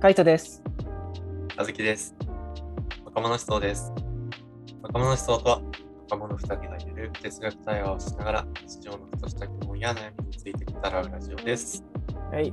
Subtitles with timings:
[0.00, 0.62] カイトです。
[1.58, 2.16] あずきです。
[3.04, 3.92] 若者思想です。
[4.80, 5.60] 若者思想とは、
[6.10, 11.84] 若者二人がゆるく哲学対話をしながら、日常のふとした疑問や悩みについて語らうラジオです。
[12.32, 12.50] はい、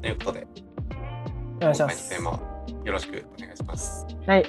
[0.00, 0.46] ということで、
[1.58, 2.08] お願いし今回のます。
[2.08, 2.30] テーマ、
[2.86, 4.06] よろしくお願いします。
[4.26, 4.44] はい、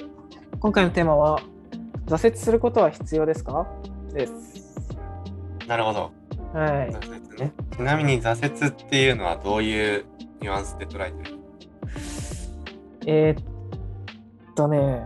[0.58, 1.42] 今回のテーマは、
[2.06, 3.66] 挫折することは必要ですか？
[4.14, 4.88] です。
[5.68, 6.12] なるほど。
[6.54, 6.90] はい。
[6.92, 7.52] 挫折ね。
[7.76, 10.06] ちなみに挫折っていうのはどういう
[10.40, 11.31] ニュアンスで捉えてる
[13.06, 15.04] えー、っとね、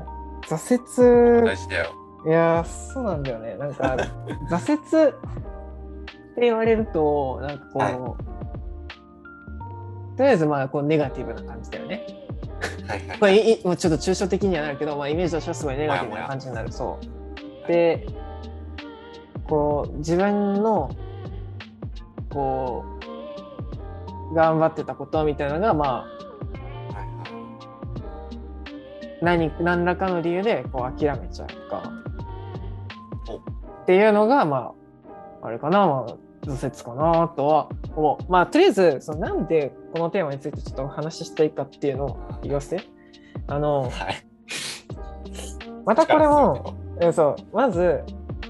[0.49, 1.93] 挫折、大事だよ。
[2.27, 3.57] いやー、そうなんだよね。
[3.57, 3.97] なんか、
[4.51, 5.13] 挫折っ
[6.35, 8.17] て言われると、なんかこう、は
[10.17, 12.07] とりあえずまあこうネガティブな感じだよね。
[12.89, 13.19] はいはい。
[13.19, 16.73] これいいもうちょっと抽象的にはなるけど、まあ、イメージとしてはすごいネガティブな感じになる。
[16.73, 16.99] そ
[17.65, 17.69] う。
[17.69, 18.07] で、
[19.49, 20.91] こう、自分の、
[22.31, 22.85] こ
[24.33, 26.26] う、頑張ってたことみたいなのが、まあ、
[29.27, 31.93] 何何らかの理由でこう諦めちゃうとか。
[33.29, 33.37] お。
[33.83, 34.73] っていうのがま
[35.43, 38.33] ああれかな、まあ、挫折かなとは思う。
[38.33, 42.77] まあとりあえずそのなんでこのテーマについてちょっとお話ししたいかっていうのを言わせ。
[42.77, 42.85] て
[43.49, 43.91] あのはい。
[45.85, 46.75] またこれも
[47.13, 47.57] そう。
[47.57, 48.05] まず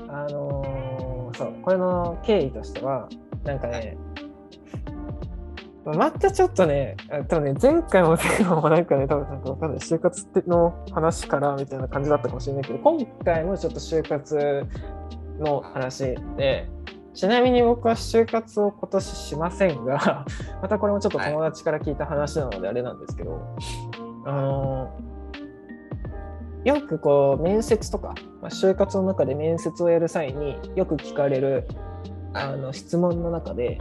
[0.08, 1.54] あのーそう。
[1.62, 3.08] これの経緯としては
[3.44, 3.96] なんかね
[5.94, 14.66] またちょっとね、あ多分ね、前回も前回もなんかね、多分なんかわかんない、就活の話からみたいな感じだったかもしれないけど、今回もちょっと就活
[15.38, 16.68] の話で、
[17.14, 20.26] ちなみに僕は就活を今年しませんが、
[20.60, 23.40] またこれもちょっと友達から聞いた話なのであれなんですけど、
[24.24, 25.16] あのー
[26.66, 31.68] よくこう面接とか、まあ、就活の中で面接をやる際によく聞かれる
[32.32, 33.78] はいあの質問の中で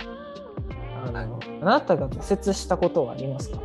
[1.10, 3.60] あなたが挫折したことはありますか？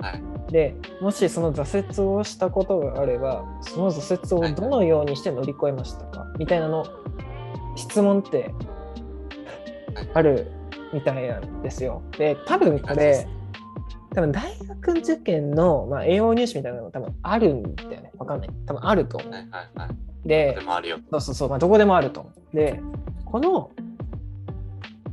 [0.00, 0.22] はい。
[0.52, 6.26] でもしその挫折をしたことがあればその挫折をどのようにして乗り越えましたか？
[6.38, 6.86] みたいなの
[7.76, 8.54] 質問って
[9.94, 10.50] はいある
[10.92, 12.02] みたいなんですよ。
[12.18, 13.26] で多分これ
[14.14, 18.12] 多分大学受験の、まあ、栄養入試みたいなのが多分あるんだよね。
[18.16, 18.50] わかんない。
[18.64, 19.32] 多分あると思う。
[19.32, 19.88] はいはいはい。
[20.24, 20.98] でで、もあるよ。
[21.10, 22.56] そうそうそう、まあ、どこでもあると思う。
[22.56, 22.80] で、
[23.24, 23.70] この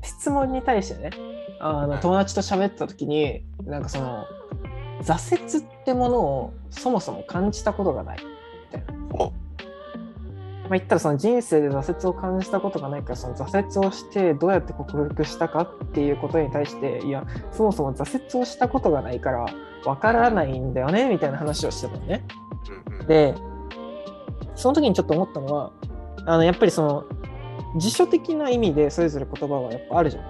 [0.03, 1.11] 質問に対してね、
[1.59, 4.25] あのはい友達と喋った時に、なんかその、
[5.03, 8.17] 挫折ってものをそもそも感じたことがない
[8.71, 9.15] みたいな。
[9.15, 9.31] お
[10.71, 19.45] まあ、言ったらその人生で挫折を感じたことがないからその挫折をしてどうやって克服したかっていうことに対していやそもそも挫折をしたことがないから
[19.83, 22.23] わからないんだよねみたいな話をしてたのね。
[23.05, 23.35] で
[24.55, 25.73] その時にちょっと思ったのは
[26.25, 27.05] あのやっぱりその
[27.77, 30.23] 辞書的な意味でそれぞれ言葉はやっぱあるじゃん。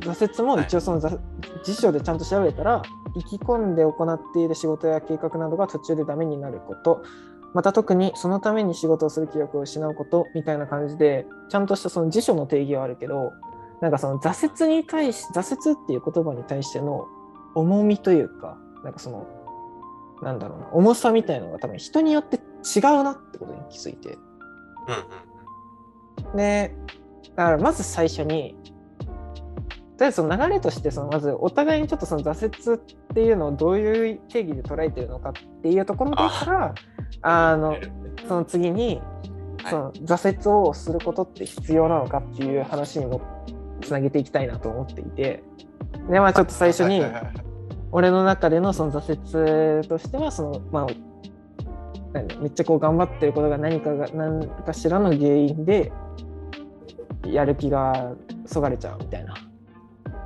[0.00, 1.18] 挫折も一応その、挫
[1.64, 2.82] 辞書でちゃんと調べたら
[3.14, 7.02] 意気込んで行っている仕事や計画などが途中でダメになること。
[7.54, 13.32] また特にそのために仕事をする気力を失うことみたいな感じでちゃんとしたその辞書の定義はあるけど
[13.80, 17.06] なんかその挫折に対し挫折っていう言葉に対しての
[17.54, 19.26] 重みというかなんかその
[20.22, 24.10] なんだろうな重さみたいなのが多分人によって違うなってことに気づいて。
[24.10, 25.35] うんうん
[26.34, 26.74] で
[27.34, 28.56] だからまず最初に
[29.96, 35.32] とりあえずその流れとしてそのまずお互いにちょっとその挫折っていうのをどういう定義で捉えてるのかっ
[35.62, 36.74] ていうところから
[37.22, 37.76] あの
[38.28, 39.00] その次に
[39.62, 39.70] はい。
[39.70, 43.20] その挫折をすることって必要なのかっていう話にも
[43.80, 45.42] つなげていきたいなと思っていて。
[46.08, 47.02] でまあちょっと最初に
[47.90, 51.05] 俺の中でのその挫折としてはそのまあ何
[52.40, 55.92] めっちゃこう頑張ってることが何かが何かしらの原因で
[57.24, 58.12] やる気が
[58.46, 59.34] そがれちゃうみたいな。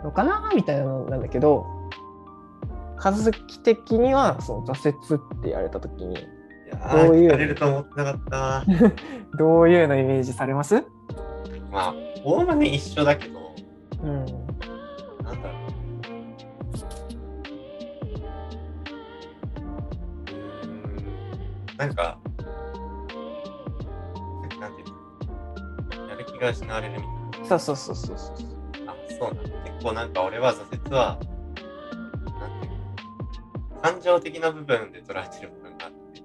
[0.03, 1.67] のかなみたいなのなんだけど
[3.03, 6.27] 和樹的にはその挫折って言われた時に
[6.93, 7.55] どういう。
[9.39, 10.83] どういうのイメージされます？
[11.71, 11.95] まあ、
[12.25, 13.39] おおむね一緒だけど、
[14.03, 14.40] うん
[21.81, 22.19] なんか、
[24.61, 28.93] なんていうのやる気が失われるみたいそうそうそうそうそうな。
[28.93, 29.51] あ、そうなんだ。
[29.73, 31.19] 結構なんか俺は挫折は、
[32.39, 32.73] なんていう
[33.77, 36.23] の感情的な部分で捉えてる部分があって、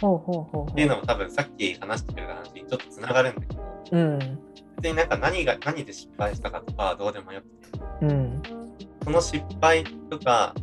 [0.00, 3.62] ほうほうほうほっていうのも多分さっき話してくれた話にちょっとつながるんだけど、
[3.92, 4.18] ううん。
[4.80, 8.42] 別になんか何が、何で失敗したかとかはどうでもよくて、うん。
[9.04, 10.54] その失敗とか、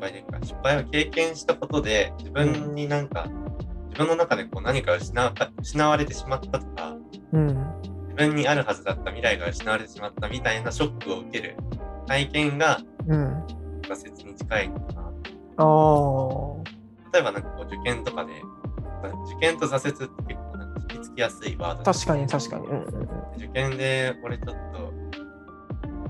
[0.00, 3.26] 敗でか、失敗を経験したことで、自分になんか、
[3.90, 6.96] 自分の中でこう何か失わ失われてしまったとか、
[7.32, 7.66] うん
[8.08, 11.56] 自分にあるはずだった未来が失われてしまったみたいなショックを受ける
[12.06, 13.44] 体験がうん。
[13.88, 15.10] 挫折に近いのかな。
[17.12, 18.32] 例えばなんかこう受験とかで、
[19.26, 22.66] 受験と挫折って結構なんか引きつきやすいワード確かに確かに。
[22.66, 24.92] うんうん受験で俺ちょっと、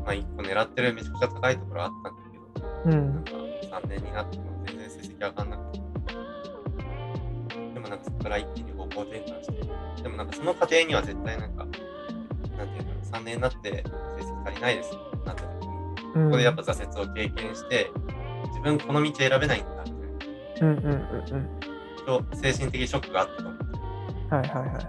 [0.04, 2.22] まあ一個狙ってるめちゃくちゃ高いところあったんだ
[2.54, 2.92] けど、うん。
[2.92, 3.24] うなんん。
[3.24, 3.30] か
[3.70, 5.80] 3年になっても全然成績上がんなくて。
[7.74, 13.70] でもなんかそこから一気に方向転換して、でもなんかその過程には絶対なんか、なんていうんだろう、3年になって
[14.18, 15.74] 成績足りないですってなった時に、
[16.14, 17.90] うんここでやっぱ挫折を経験して、
[18.48, 19.92] 自分この道選べないんだみ
[20.58, 20.68] たいな。
[20.68, 21.60] うんうんうんうん。
[22.04, 24.34] と精神的ショックがあったと思って。
[24.34, 24.80] はいはいは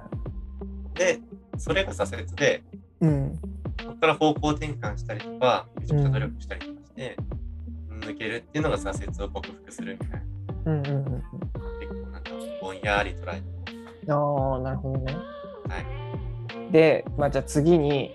[0.95, 0.97] い。
[0.97, 1.19] で、
[1.57, 2.63] それが挫折で、
[3.01, 3.39] うん。
[3.85, 7.17] ここから方向転換したりとか、めちゃくちゃ努力したりとかして、
[8.01, 10.23] 抜けるっていうのが挫折を克服するみたいな。
[10.65, 11.23] うんうんうん
[11.79, 12.31] 結構なんか
[12.61, 13.43] ぼんやり捉えて。
[14.05, 14.11] うん。
[14.11, 15.13] ああ、なるほどね。
[15.13, 15.19] は
[16.69, 16.71] い。
[16.71, 18.11] で、まあ、じゃあ次に、はい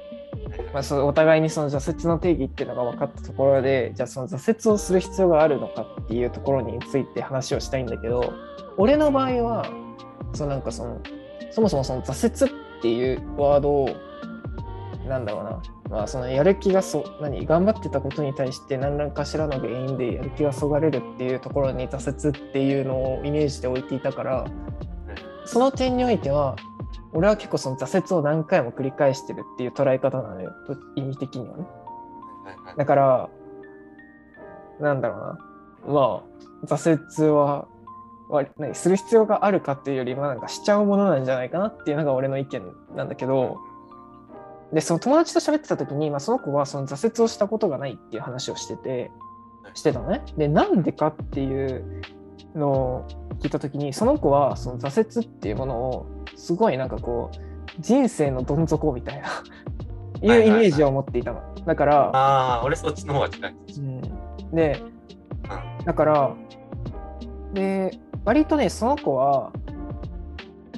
[0.73, 8.33] まあ、そうお互いにその挫折の定義っていうのが分かったところでじゃあその挫折をする必要があるのかっていうところについて話をしたいんだけど
[8.77, 9.71] 俺の場合は
[10.35, 11.01] そのなんかその
[11.51, 13.97] そもそもその挫折っていうワードを
[15.09, 15.63] なんだろうな。
[15.91, 17.47] まあそのやる気がそ何？
[17.47, 24.47] 頑張ってたことに対して何らかしらの原因でやる気がそがれるっていうところに挫折っていうのをイメージで置いていたから
[25.45, 26.57] その点においては
[27.13, 31.67] 俺は結構その挫折を何回も繰り返してるっていう捉え方なのよと意味的にはね。
[32.77, 33.31] だから
[34.81, 35.39] なんだろ
[35.87, 35.95] うな。
[35.95, 36.23] ま
[36.65, 37.69] あ挫折は
[38.29, 38.75] わ何？
[38.75, 42.63] する必要があるかっていうよりはなんかしちゃうものなんじゃないかなっていうのが俺の意見
[42.97, 43.59] なんだけど
[44.73, 49.11] でその友達と喋ってた時に、まあ、その子はその挫折をしたことがないっていう話をしてて
[49.75, 50.23] してたのね。
[50.37, 52.03] でなんでかっていう
[52.55, 53.09] のを
[53.41, 59.29] 聞いた時にその子はその挫折っていうものをすごいなんかこう人生のどん底みたいな
[60.23, 61.43] いうイメージを持っていたの。
[61.67, 63.55] だから、ああ、俺そっちの方が近い。
[63.79, 64.01] うん、
[64.53, 64.83] で
[65.51, 65.85] うん。
[65.85, 66.35] だから
[67.53, 69.53] で割とねその子は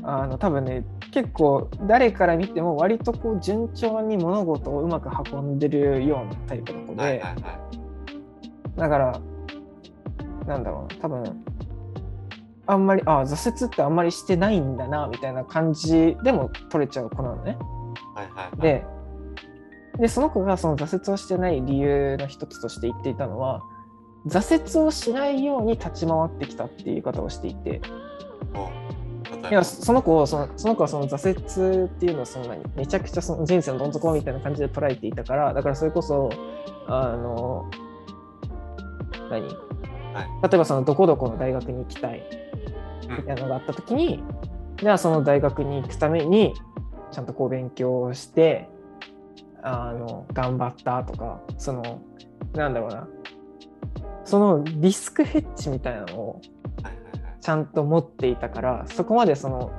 [0.03, 8.79] あの多分ね結構誰から見ても割とこう順調に物事をうまく運んでるようなタイプの子で、はいはいはい。
[8.79, 9.21] だから
[10.47, 11.45] なんだろうな多分
[12.67, 17.57] あんまりあ挫折ってあんまりしてないんだなみたいな感じでも取れちゃう子なのね。
[18.15, 18.61] はいはいはい。
[18.61, 18.85] で
[19.99, 23.63] でその子がその挫折をしてない理由の一つとして言っていたのは
[24.27, 27.81] 挫折をしないように立ち回ってきたっていう言い方をしていて
[29.51, 36.31] いやその子をそのその子はその挫折っていうのをそんなにめちゃくちゃその人生のどん底みたいな感じで捉えていたからだからそれこそ
[36.87, 37.71] あの
[39.31, 39.49] 何、はい。
[40.43, 42.23] 例えばそのどこどこの大学に行きたい
[43.09, 43.17] うん。
[43.17, 44.23] みたいなのがあった時に、
[44.79, 46.55] じゃあその大学に行くために
[47.11, 48.69] ちゃんとこう勉強をして
[49.63, 52.03] あの頑張ったとかその
[52.55, 53.09] なんだろうな。
[54.25, 56.41] そのリスクヘッジみたいなのを。
[57.49, 59.73] ちゃんと持っていたからそこまでその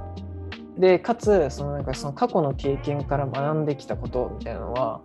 [0.80, 5.02] でかつそのなんかその過去の経験から学んできたことみたいなのは。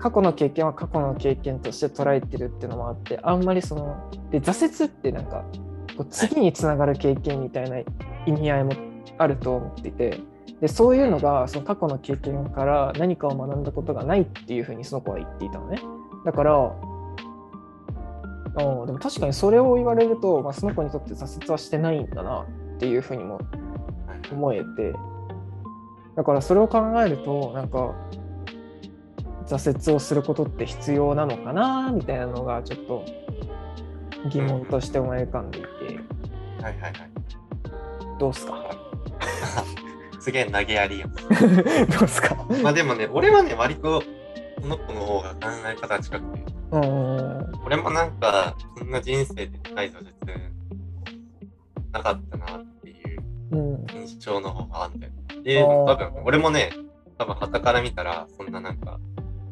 [0.00, 5.44] 過去の経験は過去の経験として捉えてるっていうのもあってあんまりそので挫折ってなんか
[5.96, 7.78] こう次につながる経験みたいな
[8.26, 8.72] 意味合いも
[9.18, 10.20] あると思っていて
[10.60, 15.80] でそういうのがその過去の経験から何かを学んだことがないっていうふうにその子は言っていたのね
[16.24, 16.72] だから
[18.56, 22.46] あーでも確かにそれを言われると、まあ、その子にとって挫折はしてないんだなっ
[22.78, 23.40] ていうふうにも
[24.32, 24.94] 思えて
[26.16, 27.94] だからそれを考えるとなんか
[29.46, 33.04] 挫折をすることって必要なのかなみたいなのがちょっと
[34.30, 35.82] 疑問として思い浮かんでいてはい
[36.62, 36.92] はいはい。
[38.18, 38.54] どうすか？
[40.18, 41.06] すげえ投げやりよ。
[42.00, 42.34] どうすか？
[42.62, 44.02] まあでもね、俺はね、割と
[44.60, 46.44] この子の方が考え方が近くて、
[47.64, 50.06] 俺もなんか、そんな人生で深い挫折
[51.92, 53.20] なかったなっていう
[53.52, 53.86] うん。
[53.94, 55.12] 印象の方があんだよ。
[55.42, 56.70] で、多分俺もね、
[57.18, 58.98] 多分傍から見たら、そんななんか、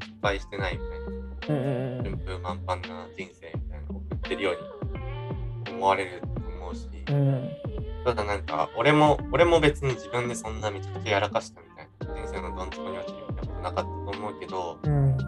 [0.01, 2.03] 失敗してないみたいな。
[2.03, 6.89] 順風満帆な人生みたいなのを送ってるように思われると思うし、
[8.05, 14.04] ただなんか、俺も、俺も別に自分でそんなめちゃくちゃやらかしたみたいな、人生のどん底に落ちるようなことなかった
[14.55, 15.19] ど、うん。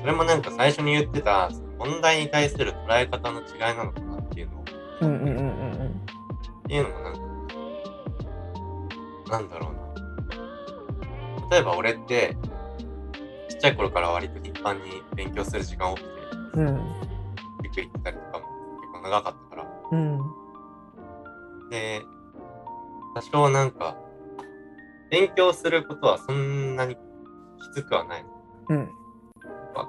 [0.00, 4.64] それもなんか最初に言ってた、問題に対する捉え方の違いなのかなっていうのを、
[5.00, 7.20] うんうんうんうんっていうのもなんか、
[9.30, 11.48] なんだろうな。
[11.50, 12.36] 例えば俺って、
[13.48, 16.08] ちっちゃい頃から割と頻繁に勉強する時間多くて、
[16.54, 16.80] うん
[17.62, 18.44] 塾行ってたりとかも
[18.80, 20.18] 結構長かったから、うん
[21.70, 22.02] で、
[23.14, 23.96] 多少なんか、
[25.10, 26.96] 勉強することはそんなに
[27.62, 28.24] きつくはない。
[28.68, 28.78] うん。
[29.74, 29.86] わ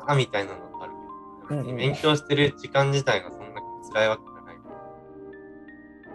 [0.00, 0.92] かんなみたいなのがある
[1.50, 3.54] うんうん勉強してる時間自体がそんなに
[3.92, 4.56] 辛いわけじゃない。
[4.56, 4.62] か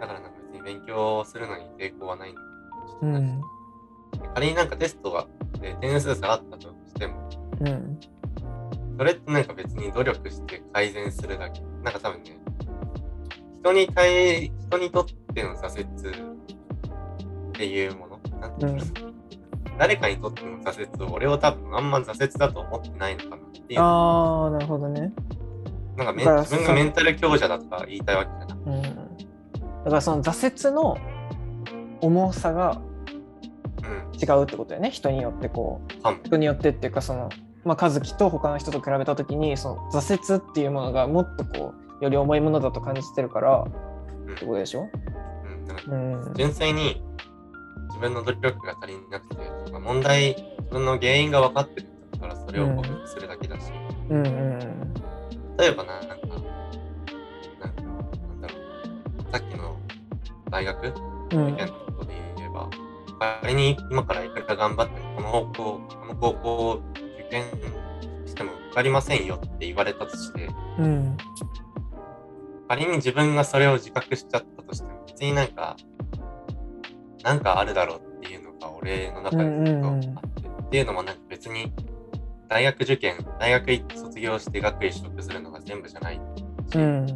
[0.00, 2.32] だからなんか別に勉強するのに抵抗はない。
[2.32, 3.40] んだけどちょっとなん。
[3.40, 3.46] か
[4.34, 5.26] 仮になんかテストが
[5.60, 7.28] で点数下がったとしても、
[7.60, 8.00] うん。
[8.96, 11.60] それってなんか別に努力して改善するだけ。
[11.82, 12.38] なんか多分ね、
[13.60, 18.78] 人に対、人にとっての挫折っていうもの、なんていうの、
[19.78, 23.80] 誰かにとっての挫折を俺は多分あんま挫折だと思ってないのかなっていう。
[23.80, 25.12] ああなるほどね。
[25.96, 28.82] なんか自分がメンタル強者だとか言いたいわけじゃなくうん。
[28.82, 28.88] だ
[29.90, 30.98] からその挫折の
[32.00, 32.80] 重さが
[33.84, 34.90] うん、違うってことだよね。
[34.90, 36.26] 人によってこう。
[36.26, 37.28] 人によってっていうかその
[37.64, 43.64] まあ和樹と他の人と比べた時にその挫折っていうものがもっとこうより重いものだと感じてるから
[44.26, 44.32] うん。
[44.32, 44.88] ってことでしょ？
[45.86, 46.32] うん。
[46.34, 47.02] 純粋に
[47.94, 49.36] 自分の努力が足りなくて、
[49.70, 53.70] まあ問題、自分の原因が分かってるんだからそれを克服するだけだし、
[54.10, 54.94] うんうん
[55.56, 56.40] 例えばな、なんか、なん
[57.72, 58.54] か、なんだろ
[59.28, 59.78] う、さっきの
[60.50, 60.92] 大学？
[61.32, 62.68] うん受験のことで言えば、
[63.42, 67.44] 仮に今からいくら頑張ってもこの方向、この高校を受験
[68.26, 70.48] しても受かりませんよって言われたとして、
[70.80, 71.16] うん。
[72.68, 75.76] 仮に自分がそれを自覚しちゃったとしても、別になんか、
[77.24, 80.08] なんかあるだろうっていうのが俺の中でずっとあって、
[80.48, 81.72] っていうのもなんか別に
[82.48, 86.20] 大学受験、大学行って卒業して学位取得するのが全部じゃないし、
[86.76, 87.08] うん。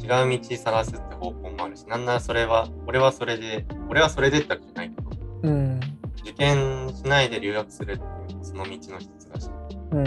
[0.00, 0.06] 違
[0.36, 5.10] う道探すって方向もあるし、なんならそれは、俺はそれで、俺はそれでってわけじゃないけど、
[5.42, 5.80] うん
[6.22, 9.50] 受験しないで留学するっていうその道の一つだし、
[9.90, 10.04] うん。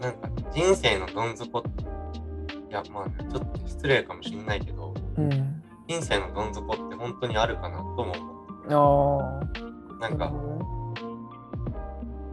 [0.00, 5.57] なんか人生のどん底いや、まあ、ね、ちょっと失礼かもしれないけど、うん
[5.88, 8.12] 人生のどん底って本当にあるかなとも
[8.68, 9.60] 思って
[10.00, 10.32] なんか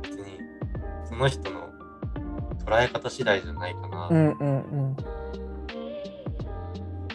[0.04, 0.38] 別に
[1.06, 1.70] その人の
[2.66, 4.10] 捉え方次第じゃないかな。
[4.10, 4.98] うんうんうん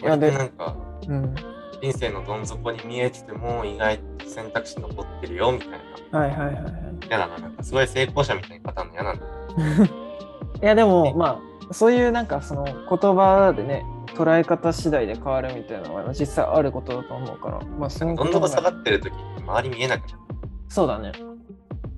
[0.01, 0.75] いや割でとなんか
[1.07, 1.35] うん
[1.79, 5.69] 人生のどん底に見えてても意外と選択肢残ってるよみたい
[6.11, 6.19] な。
[6.19, 6.73] はいはいはいはい
[7.07, 7.37] 嫌だな。
[7.37, 9.25] なんかすごい成功者みたいなパターンの嫌なんだ。
[10.63, 13.85] いやでもまあそういうなんかその言葉でね
[14.23, 20.19] 捉え方次第で変わるみたいなのは実際あることだと思うからまあそのどん底下がってる時って周り見えなくなる。
[20.69, 21.11] そうだね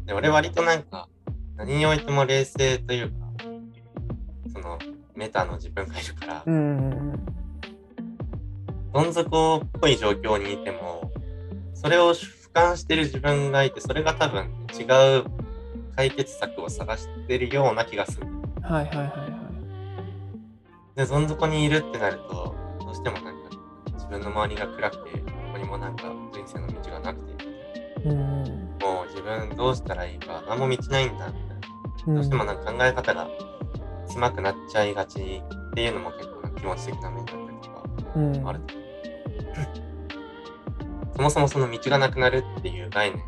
[0.06, 1.08] で俺割となんか
[1.56, 3.16] 何においても冷静というか、
[4.52, 4.80] その
[5.16, 7.26] メタの自分がいるから、うんうん
[8.92, 11.12] どん底っぽい状況にいても、
[11.74, 14.84] それを俯瞰してる自分がいて、それが多分違
[15.20, 15.26] う
[15.96, 18.28] 解決策を探してるような気がする。
[18.62, 19.23] はいはいはい
[20.96, 23.50] で、どん底にいるってなると、どうしてもなんか
[23.94, 27.46] 自分の周りが暗くて、どこにもなんか人生の道がなくて、
[28.06, 28.44] うん
[28.82, 31.56] もう自分どうしたらいいか、何も道ないんだみたいな。
[32.08, 33.28] うんどうしてもなんか考え方が
[34.08, 37.84] 狭くなっちゃいがちっていうのも結構な気持ち的な面だったりとか
[38.16, 38.60] うんある。
[41.16, 43.26] そもそもその道がなくなるっていう概念を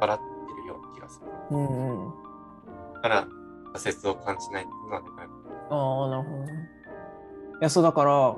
[0.00, 0.24] 払って
[0.62, 1.26] るような気がする。
[1.50, 2.14] うんうん
[2.94, 3.28] だから
[3.76, 5.28] 挫折を感じないっていうのはでかい。
[5.70, 6.57] ああなるほどねい
[7.60, 8.36] やそうだから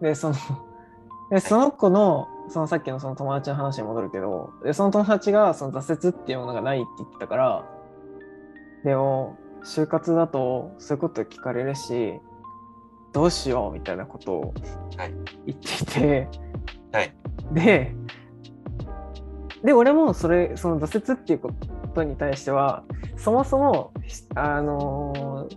[0.00, 0.34] でその
[1.30, 7.64] でその子のそのさっきのその友達の話に戻るけどでその友達がその挫折っていうものがないって言ってたから
[8.84, 12.20] でも就活だとそういうこと聞かれるし
[13.12, 14.54] どうしようみたいなことを
[14.96, 15.14] はい。
[15.46, 16.28] 言っていて、
[16.92, 17.14] はい。
[17.52, 17.94] で
[19.62, 21.52] で俺もそれその挫折っていうこ
[21.94, 22.82] とに対しては
[23.16, 23.92] そもそも
[24.34, 25.48] あの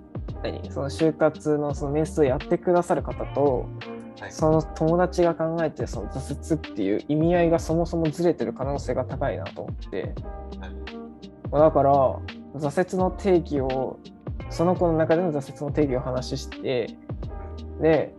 [0.52, 3.68] 何その就活のその面接をやってくださる方と
[4.20, 4.32] はい。
[4.32, 10.14] その友達が考えてるその挫折っていう意味合いがそもそもずれてる可能性が高いなと思って。
[10.60, 11.52] はい。
[11.52, 11.92] だから
[12.56, 14.00] 挫折の定義を
[14.50, 16.96] その子の中での挫折の定義を話して
[17.82, 18.14] で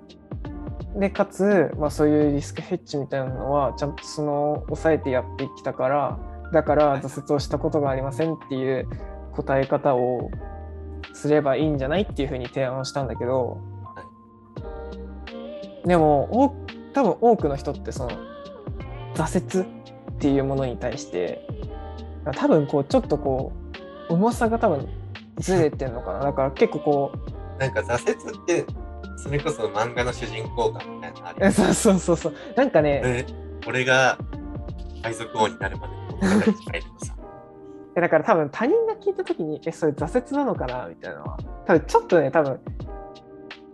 [0.97, 6.19] でかつ、まあ、そういうリスクヘッジみたいなのはちゃんとその抑えてやってきたから
[6.53, 8.89] だから挫折をしたことがありませんっていう
[9.33, 10.31] 答え方を
[11.17, 13.59] すればいいんじゃないっていうふうに提案をしたんだけど、
[15.87, 16.55] でもお
[16.93, 18.11] 多分多くの人ってその
[19.15, 21.47] 挫折っていうものに対して
[22.35, 23.53] 多分こうちょっとこ
[24.11, 24.89] う重さが多分
[25.39, 26.21] ずれてるのかな。
[26.21, 28.67] だから結構こうなんか挫折って
[29.17, 32.35] それこそ漫画の主人公感みたいなのあるそうそうそうそう。
[32.57, 33.27] なんかね俺
[33.67, 34.19] 俺が
[35.03, 36.53] 海賊王になるまでの物
[38.01, 42.61] だから多分他人が聞いた時にえそれ挫折なのかなみたいなのは多分ちょっとね多分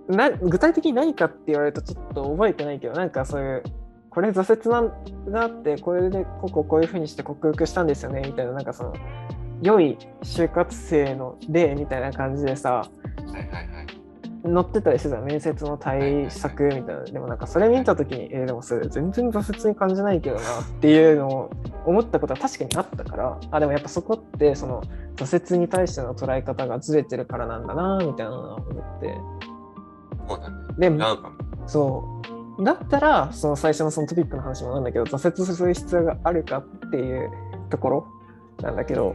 [0.09, 3.63] な具体的に何かって言われるとちょっと覚えてないけどなんかそういう
[4.11, 8.95] これ挫折なんだってこれでこここういうふうにして克服したんですよねみたいななんかその
[9.63, 12.85] 良い就活生の例みたいな感じでさは
[13.31, 14.02] いはいはい。
[14.45, 21.51] 載ってたりしてた面接の対策みたいなでもなんかそれ見た時にえーでもそれ全然挫折に感じないけどなっていうのを
[21.87, 24.83] 思ったことは確かにあったからあでもやっぱそこってその
[25.17, 29.17] 挫折に対しての捉え方がずれてるからなんだなみたいなのを思って
[30.29, 30.91] そうだね。
[30.91, 31.05] で。
[31.67, 32.23] そ
[32.59, 37.31] うだったらその最初のそのトピックの話もなんだけど挫折する必要があるかっていう
[37.71, 38.07] ところ
[38.61, 39.15] なんだけど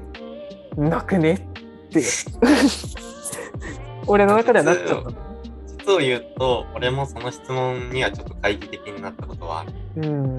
[0.75, 2.05] なくねっていう
[4.07, 5.11] 俺の中ではなっちゃった。
[5.85, 9.73] 実を言うと、俺もその質問にはちょっと懐疑的になったことはある。
[9.97, 10.37] うん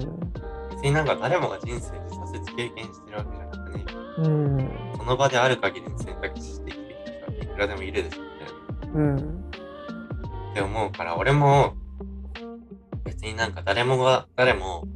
[0.71, 3.85] 別になんか誰もが人生で挫折経験してるわけじゃなくね、
[4.19, 8.99] うんその場である限りの選択肢して生きてきた人はいくらでもいるでしょみたいな。
[8.99, 9.17] うん
[10.51, 11.73] って思うから、俺も
[13.03, 14.87] 別になんか誰もが、誰も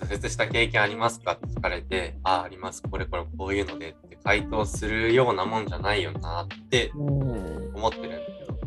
[0.00, 2.82] 挫折した経験ありますかって聞かれて、ああ、あります。
[2.82, 8.58] これこれこういうのでって回答するようなもんじゃないよなってうん思ってるんだけど。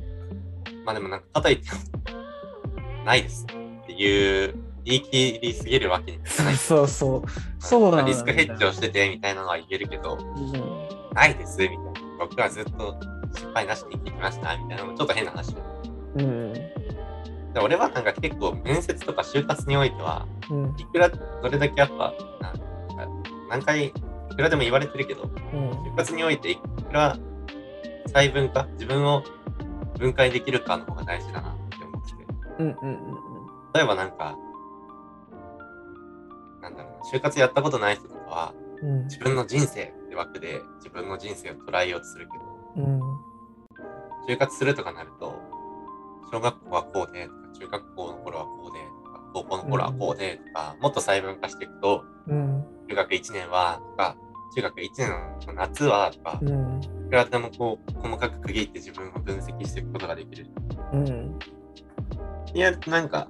[0.86, 1.63] まあでもなんか、かといって、
[3.06, 6.56] ないですっていう言い切りすぎるわけにもいかない。
[6.56, 7.24] そうそう。
[7.60, 11.84] そうなんだリスクヘッジをしててみたいなのは言えるけど、うんないですみたいな。
[12.20, 13.00] 僕はずっと
[13.34, 15.62] 失敗なしに生きてきましたみたいなのもちょっと変な話で。
[16.18, 22.60] うんで俺はなんか結構面接とか就活においては、うんいくらどれだけやっぱ、なんか
[23.50, 26.62] 何回いくらでも言われてるけど、うん就活においていく
[26.94, 27.18] ら
[28.13, 29.24] 細分化、自分を
[29.98, 32.25] 分解できるかの方が大事だなって思ってて。
[32.60, 33.30] うんうん
[33.72, 34.36] 例えばなんか、
[36.62, 39.04] なんだろうな、就活やったことない人とかは、うん。
[39.04, 42.28] 自分の人生って枠で自分の人生を捉えようとする
[42.75, 43.00] けど、うん。
[44.28, 45.39] 就活するとかなると、
[46.32, 52.66] 小学校はこうでとか、中学校の頃はこうでとか、高校の頃はこうでとか、もっと細分化していくと、うん。
[52.88, 54.16] 中学1年はとか、
[54.55, 55.10] 中学1年
[55.48, 56.40] の夏はとか、
[57.09, 60.48] うんいくらでもこう、細かく区切って自分を分析していくことができる。
[60.93, 61.39] うん
[62.53, 63.27] いや、なんか、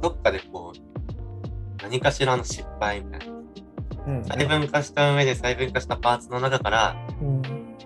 [0.00, 3.34] どっかでこう、何かしらの失敗みたいな。
[4.06, 7.42] うん細分化した上で細分化したパーツの中から、うん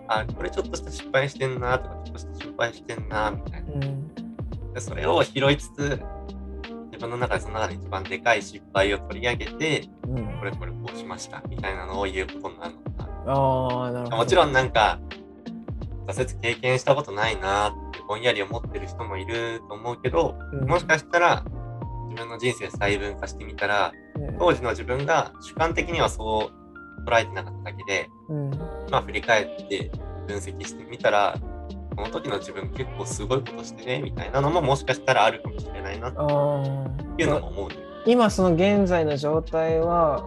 [0.08, 3.72] あ、これちょっとした失敗してんなとか、ちょっとした失敗してんなみたいな。
[3.74, 4.08] うん
[4.74, 6.02] でそれを拾いつつ、
[6.90, 14.10] 自分の中でその中で一番でかい失敗を取り上げて、うんこれこれこうしましたみたいなのを言うことになるのかああなるほな。
[14.10, 14.98] どもちろんなんか、
[16.08, 20.66] 挫折経験したことないなってぼんやり思ってる人もいると思うけど、うん。
[20.66, 21.44] もしかしたら
[22.08, 23.92] 自分の人生細分化してみたら、
[24.38, 28.50] 当時の自分が主観的にはそう捉えてなかっただけで、うん。
[28.90, 29.90] まあ振り返って
[30.26, 31.36] 分析してみたら、
[31.94, 36.22] この時の自分結構すごいことしてね、みたいなのももしかしたらあるかもしれないなってあ
[37.18, 37.80] いうのあも思うんだよ。
[38.06, 40.24] 今その現在の状態は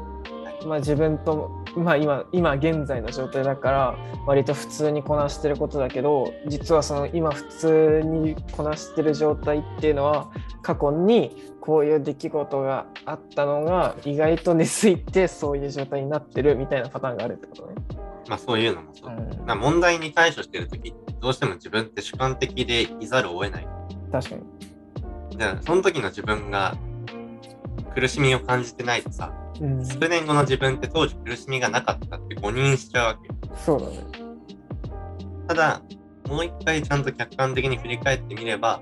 [0.67, 10.31] まあ自分とまあ今今現在の状態だから割と普通にこなしてることだけど実はその今普通にこなしてる状態っていうのは
[10.61, 17.75] 過去にこういう出来事があったのが意外と根付いてそういう状態になってるみたいなパターンがあるってことね。
[18.27, 19.13] まあそういうのもそう。
[19.13, 23.67] うんまあ問題に対処してる時ってどうしても自分って主観的でいざるを得ない。
[24.11, 24.41] 確かに。
[25.37, 26.75] じゃあその時の自分が
[27.95, 33.35] 苦しみを感じてないとさ、うん、数年後の自分って当時苦しみがなかったって誤認しちゃうわけよ。
[33.55, 33.97] そうだね。
[35.47, 35.81] ただ、
[36.27, 38.81] もう一回ちゃんと客観的に振り返ってみれば、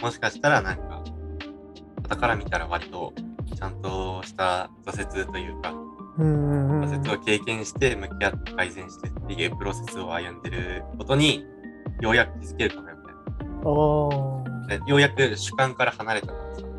[0.00, 1.02] もしかしたらなんか、
[2.08, 3.12] 傍から見たら割と
[3.56, 5.74] ちゃんとした挫折というか、
[6.18, 11.44] 挫折を経験して向き合って改善してっていうプロセスを歩んでることに、
[12.00, 13.06] ようやく気づけるかもよみ
[14.68, 14.90] たいなで。
[14.90, 16.71] ようやく主観から離れたからさ、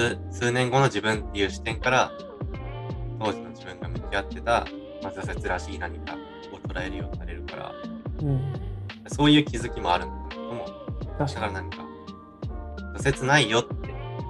[0.00, 2.10] 数数年後の自分っていう視点から、
[3.18, 4.66] 当時の自分が向き合ってた、
[5.02, 6.16] まあ、挫折らしい何か
[6.52, 7.74] を捉えるようになれるから、
[8.22, 8.54] うん
[9.08, 10.64] そういう気づきもあるんだけども、
[11.18, 11.78] だ確かからなんか、
[12.96, 13.74] 挫折ないよって、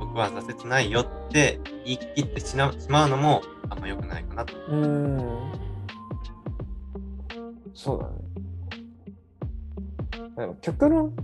[0.00, 2.72] 僕は挫折ないよって言い切ってしま
[3.04, 4.56] うのもあんま良くないかなと。
[4.56, 4.62] に。
[4.83, 5.52] うん。
[7.74, 8.14] そうだね。
[10.37, 11.14] でも極論、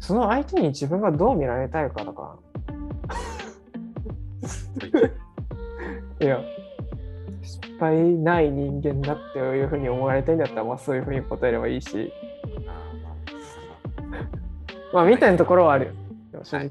[0.00, 2.51] その相手に自分がどう見られたいかだかそ
[6.22, 6.40] いや、
[7.42, 12.12] 失敗ない人間だっていうふうに思われたいんだったら、まあそういうふうに答えればいいし、
[12.64, 12.72] ま
[14.92, 15.92] まあみたいなところはあるよ。
[16.30, 16.70] でも正直。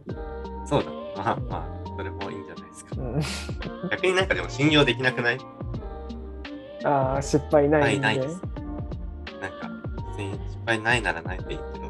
[0.64, 0.90] あそうだ。
[1.18, 2.96] まあまあ、それもいいんじゃないですか。
[2.98, 3.22] うん、
[3.90, 5.38] 逆になんかでも信用できなくない？
[6.86, 8.08] ああ、失敗なないい、人間。
[8.08, 8.42] ないです。
[9.42, 9.70] なんか、
[10.16, 11.86] 別に失敗ないならないでいいけど、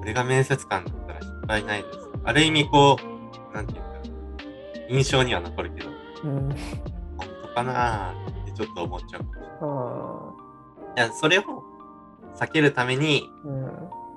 [0.00, 1.98] 俺が面接官だったら失敗ないです。
[2.24, 2.96] ある意味こ
[3.52, 3.86] う、なんていうか、
[4.88, 5.90] 印象には残るけど、
[6.24, 6.30] うん。
[6.30, 9.22] うん、本当かなーってちょっと思っちゃう
[10.96, 11.00] い。
[11.00, 11.42] や、それを
[12.38, 13.70] 避けるためにうん。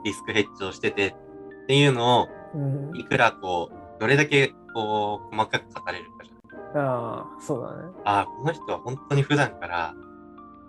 [0.03, 1.15] リスクヘッジをしてて
[1.63, 2.97] っていうのを、うん。
[2.97, 6.81] いくらこう、どれだけこう、細かく語れるかじゃん。
[6.81, 7.93] ああ、そうだね。
[8.05, 9.93] ああ、この人は本当に普段から、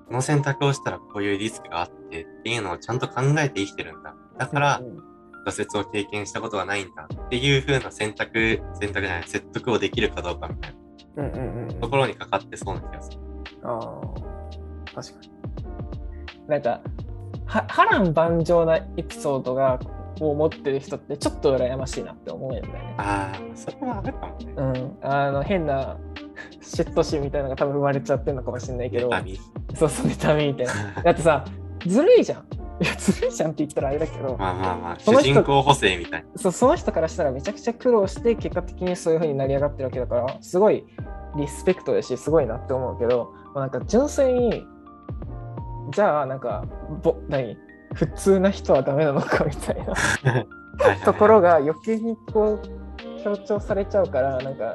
[0.08, 4.14] この選択をしたらこういうリスクがあってっていうのをちゃんと考えて生きてるんだ。
[4.38, 5.10] だからう、ん
[5.46, 10.74] 挫折を経験したことがないんだっていう風な選択、選択じゃない、説得をできるかどうかみたい
[11.20, 13.18] うんうんうんなところにかかってそうな気がする。
[13.62, 15.30] ああ、確かに。
[16.48, 16.80] なんか、
[17.46, 19.78] は波乱万丈なエピソードが
[20.20, 22.94] を持ってる人ってちょっと羨ましいなって思うんだよね。
[22.98, 24.52] ああ、それはあるかもね。
[24.56, 24.98] うん。
[25.02, 25.96] あの、変な
[26.60, 29.10] 嫉妬心みたいなのが多分生まれちゃってるのかもしれないけど、
[29.74, 31.02] そうそう、妬みみたいな。
[31.02, 31.44] だってさ、
[31.86, 32.44] ずるいじゃん。
[32.82, 36.28] いや、ずるいじゃんって言ったらあれだけど、まあまあまあ、その人主人公補正みたいな。
[36.36, 40.84] そうその人からしたらめちゃくちゃ苦労して結果的にそういう風になり上がってるわけだからすごい
[41.36, 44.66] リスペクトだしすごいなって思うけど、まあ、なんか純粋に
[45.92, 46.66] じゃあなんか
[47.02, 47.56] ぼ何
[47.94, 54.74] 普通な人はダメなのかみたいなところが余計にこう強調されちゃうからなんか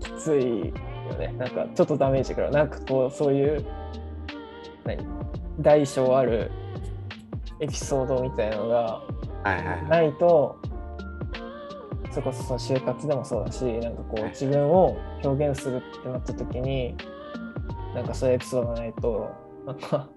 [0.00, 0.72] きつい
[1.08, 1.34] よね。
[1.36, 3.66] なんかちょっとダメージからなんかこうそういう
[4.84, 5.04] 何
[5.60, 6.50] 大小ある
[7.60, 9.02] エピソードみたいなのが
[9.42, 9.88] はいはいはい。
[9.88, 10.58] ないと
[12.14, 16.96] それこそその就活でもそうだしなんかこうはい自分を表現するってなった時に
[17.92, 19.30] なんかそういうエピソードがないと
[19.66, 20.08] なんか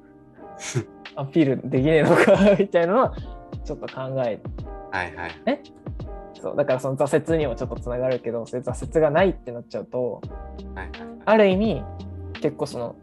[1.16, 3.14] アピールできねえのか みたいなのは
[3.64, 4.40] ちょっと考え
[4.92, 5.32] はいはい。
[6.40, 10.22] そうだからその挫折にもちょっとつながるけどそういう挫折がないってなっちゃうと
[10.76, 10.90] はいはい。
[11.26, 11.84] ある意味
[12.40, 12.96] 結構その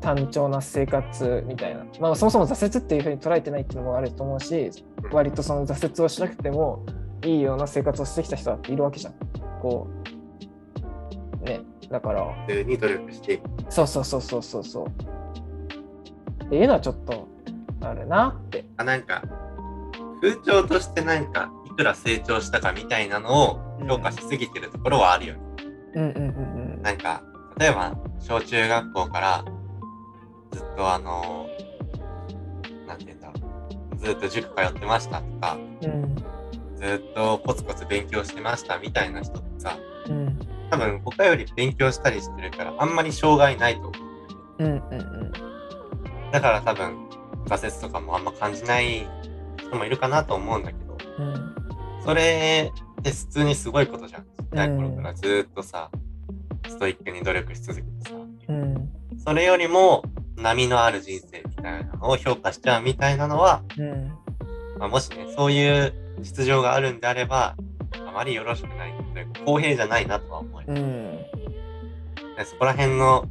[0.00, 4.70] 単調な生活みたいな、まあ、そもそも挫折っていうふうに捉えてないっていうのもあると思うし
[5.10, 6.86] 割とその挫折をしなくても
[7.24, 9.14] いいような生活をしてきた人だっているわけじゃん。
[9.60, 9.88] こ
[11.42, 13.42] うねだから普通に努力していく。
[13.68, 16.44] そうそうそうそうそうそう。
[16.44, 17.28] っていうのはちょっと
[17.80, 18.64] あるなって。
[18.76, 19.22] あなんか、
[20.20, 25.40] 風潮としてなんか、いくら成長したかみたいなのを評価しすぎてるところはあるよね。
[25.94, 27.22] うんうんうんなんか、
[27.58, 29.44] 例えば、小中学校から、
[30.52, 31.46] ずっとあの、
[32.86, 33.32] なんて言うんだろ
[33.92, 33.96] う。
[33.96, 36.16] ずっと塾通ってましたとか、うん。
[36.80, 39.76] うんずっとコツコツ勉強してましたみたいな人ってさ、
[40.08, 40.38] うん。
[40.70, 43.90] 多分他より勉強したりしてるから、あんまり障害ないと思
[44.60, 44.64] う。
[44.64, 45.32] うんうん
[46.30, 47.08] だから多分、
[47.46, 49.08] 挫折とかもあんま感じない
[49.56, 51.54] 人もいるかなと思うんだけど、うん
[52.04, 54.22] それって普通にすごいことじゃん。
[54.22, 55.90] ちっちゃい頃からずっとさ、
[56.68, 58.14] ストイックに努力し続けてさ、
[58.48, 60.04] うんそれよりも
[60.36, 64.08] 波のある人生みたいなのを評価しちゃうみたいなのは、うん。
[64.78, 67.56] まあ、もしね、そういう実情があるんであれば、
[68.06, 68.94] あまりよろしくない
[69.44, 70.66] 公平じゃないなとは思うよ。
[70.68, 71.18] うん
[72.36, 73.26] でそこら辺の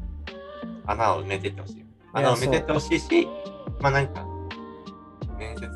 [0.86, 1.86] 穴を埋めてってほしいよ。
[2.14, 3.28] 穴を埋めてってほしいし、
[3.80, 4.26] まあなんか、
[5.38, 5.68] 面接、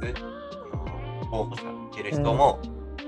[1.30, 2.60] 候補者受ける人も、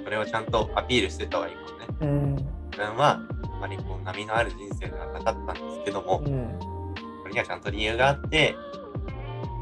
[0.03, 1.87] それをちゃんとアピールしてた方がいいかもね。
[2.01, 2.35] うん
[2.71, 6.59] 自分は、あまりこう波のある人生ではなかったんですけども、うん
[7.21, 8.55] これにはちゃんと理由があって、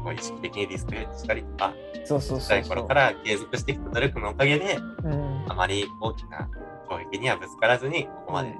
[0.02, 5.44] こう意識的にリスクヘッジしたりとか、そうそうそうい頃から継続してきた努力のおかげで、うん。
[5.48, 6.48] あまり大きな
[6.88, 8.54] 障壁にはぶつからずに、ここまで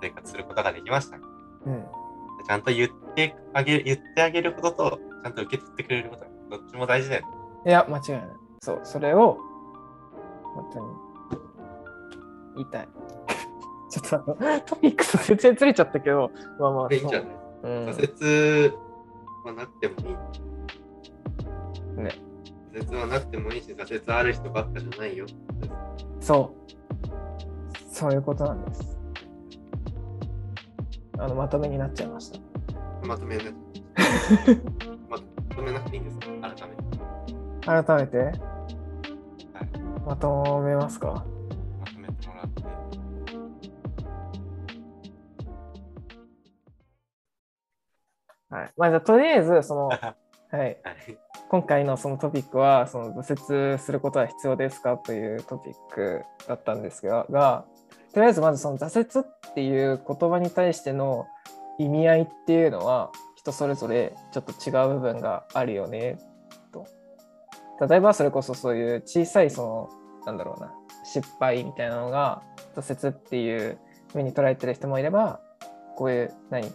[0.00, 1.16] 生活することができました。
[1.16, 1.84] うん。
[2.46, 7.28] ちゃんと言ってあげる、言ってあげることと、ちゃんと受け取ってくれること、どっちも大事だよね。
[7.66, 8.22] いや間違いない。
[8.60, 9.38] そうそれを
[10.54, 10.86] 本当に
[12.56, 12.88] 言いたい。
[13.90, 17.28] ちょっとあのトピックス全然ずれちゃったけどまあまあいいんじゃない
[17.62, 17.88] うん。
[17.88, 18.76] 挫折
[19.44, 20.16] はなくてもいい。
[22.02, 22.10] ね
[22.72, 25.26] 挫折はなくてもいいし、挫折ある人ばっかじゃないよ。
[26.20, 27.94] そう。
[27.94, 28.98] そういうことなんです。
[31.18, 32.40] あの、まとめになっちゃいました。
[33.06, 33.44] まとめな
[35.08, 35.18] ま
[35.54, 36.26] とめなくていいんですか？
[37.64, 38.14] 改めて。
[38.16, 38.38] 改めて、
[40.04, 41.24] まとめますか？
[41.78, 42.62] まとめてもらって。
[48.50, 48.72] はい。
[48.76, 50.10] まあ、じゃあ、とりあえず、その、 はい。
[50.50, 50.78] はい。
[51.48, 57.64] 今回のそのトピックは、その挫折することは必要ですかというトピックだったんですが、が
[58.14, 61.26] とりあえずまずその挫折っていう言葉に対しての
[61.78, 66.18] 意味合いっていうのは人それぞれちょっと違う部分があるよね
[66.72, 66.86] と。
[67.88, 69.90] 例えばそれこそそういう小さいそ
[70.22, 70.72] のなんだろうな
[71.04, 72.42] 失敗みたいなのが
[72.76, 73.78] 挫折っていう
[74.12, 75.40] ふうに捉えてる人もいれば
[75.96, 76.70] こういう何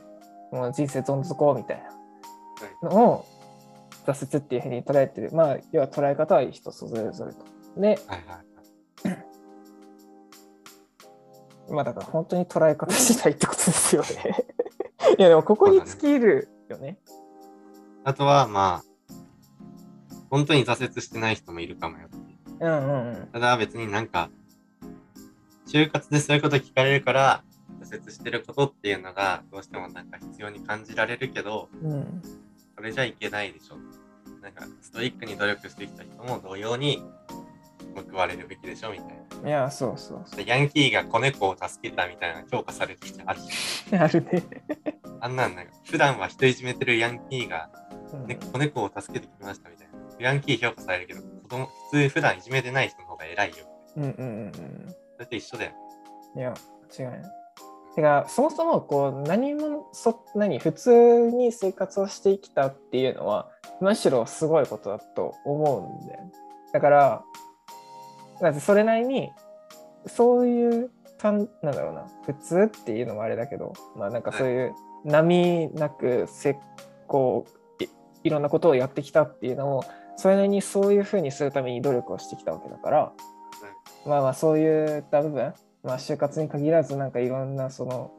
[0.51, 1.84] もう人生どん底みたい
[2.82, 3.25] なのを
[4.13, 5.31] 挫折っていうふうに捉えてる。
[5.33, 7.45] まあ、要は捉え方は人それぞれと。
[7.77, 8.49] で、はいはい。
[11.71, 14.45] まあだから本当に捉え方次第ってことですよね。
[15.17, 16.97] いやでもここに尽きるよね。
[18.03, 19.13] あとは、まあ、
[20.29, 22.07] 本当に挫折してない人もいるかもよ。
[22.59, 23.27] うんうんうん。
[23.31, 24.29] ただ別になんか、
[25.67, 27.43] 就活でそういうこと聞かれるから、
[27.81, 32.21] 挫折してることっていうのが、どうしてもなんか必要に感じられるけど、うん。
[32.79, 33.75] それじゃいけないでしょ。
[34.41, 37.03] なんか、ストイックに努力してきた人も同様に
[38.09, 39.07] 報われるべきでしょ、みたい
[39.43, 39.49] な。
[39.49, 43.41] いや、そうそうそでヤンキーが子猫を助けたみたいな評価される人ある。
[43.99, 44.43] あるね。
[45.19, 47.69] あんなんなんか、普段は人いじめてるヤンキーが、
[48.13, 49.93] うんね、子猫を助けてきましたみたいな。
[50.17, 53.55] ヤンキー評価されるけど、子供、普通普段いじめてない人の方が偉いよ。
[53.97, 55.71] うんうんうんそれと一緒だよ。
[56.33, 56.39] うん。
[56.39, 56.53] いや、
[56.97, 57.38] 違いない。
[57.95, 63.49] てか、そもそもこう何もそ何普通に生活をしてきたっていうのは
[63.82, 66.32] むしろすごいことだと思うんだよね。
[66.71, 67.23] だから、
[68.41, 69.32] だってそれなりに
[70.06, 74.73] そういうたんなんだろうな普通っていうのもあれだけど、まあなんかそういう
[75.04, 76.58] 波なくせ
[77.08, 77.45] こ
[77.80, 77.89] うい
[78.23, 79.84] いろんなことをやってきたっていうのも
[80.15, 83.12] それなりにそういうふうにするために努力をしてきたわけだから、
[84.06, 88.11] まあまあそういった部分、まあ、就活に限らずなんかいろんなその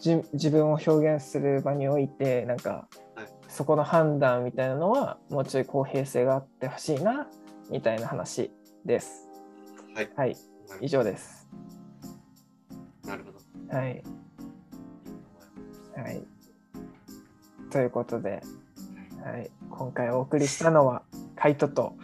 [0.00, 7.26] じ自分を表現する場においてなんかはいそこの判断みたいなのはもうちょい公平性があってほしいな
[7.70, 8.50] みたいな話
[8.84, 9.28] です。
[9.94, 10.10] はい。
[10.16, 10.36] はい、
[10.80, 11.48] 以上です。
[13.04, 13.38] なるほど。
[13.76, 14.02] はい、
[15.96, 16.22] はい。
[17.70, 18.42] ということで、
[19.24, 21.02] はい、今回お送りしたのは
[21.36, 21.96] カイトと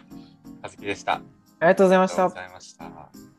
[0.61, 1.13] はずきでした。
[1.13, 2.35] あありがとうございましたりがとうご。
[2.35, 3.32] ざいました。